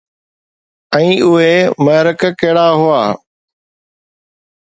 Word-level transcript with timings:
۽ 0.99 1.09
اهي 1.31 1.51
محرڪ 1.83 2.25
ڪهڙا 2.43 2.65
هئا؟ 2.79 3.03